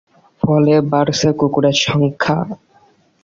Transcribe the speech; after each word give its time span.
ফলে 0.41 0.73
বাড়ছে 0.91 1.27
কুকুরের 1.39 1.77
সংখ্যা। 1.85 2.37